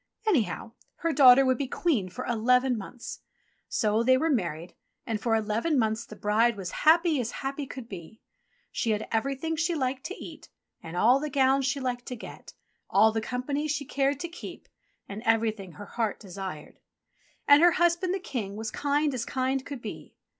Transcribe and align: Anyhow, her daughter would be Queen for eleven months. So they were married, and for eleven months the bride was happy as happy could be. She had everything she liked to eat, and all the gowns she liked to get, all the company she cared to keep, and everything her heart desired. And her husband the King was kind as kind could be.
Anyhow, 0.27 0.71
her 0.95 1.13
daughter 1.13 1.45
would 1.45 1.59
be 1.59 1.67
Queen 1.67 2.09
for 2.09 2.25
eleven 2.25 2.75
months. 2.75 3.19
So 3.69 4.01
they 4.01 4.17
were 4.17 4.31
married, 4.31 4.73
and 5.05 5.21
for 5.21 5.35
eleven 5.35 5.77
months 5.77 6.07
the 6.07 6.15
bride 6.15 6.57
was 6.57 6.71
happy 6.71 7.21
as 7.21 7.29
happy 7.45 7.67
could 7.67 7.87
be. 7.87 8.19
She 8.71 8.89
had 8.93 9.07
everything 9.11 9.55
she 9.55 9.75
liked 9.75 10.03
to 10.05 10.15
eat, 10.15 10.49
and 10.81 10.97
all 10.97 11.19
the 11.19 11.29
gowns 11.29 11.67
she 11.67 11.79
liked 11.79 12.07
to 12.07 12.15
get, 12.15 12.53
all 12.89 13.11
the 13.11 13.21
company 13.21 13.67
she 13.67 13.85
cared 13.85 14.19
to 14.21 14.27
keep, 14.27 14.67
and 15.07 15.21
everything 15.21 15.73
her 15.73 15.85
heart 15.85 16.19
desired. 16.19 16.79
And 17.47 17.61
her 17.61 17.73
husband 17.73 18.11
the 18.11 18.17
King 18.19 18.55
was 18.55 18.71
kind 18.71 19.13
as 19.13 19.23
kind 19.23 19.63
could 19.63 19.83
be. 19.83 20.15